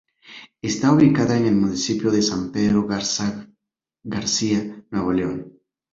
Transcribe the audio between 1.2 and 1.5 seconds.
en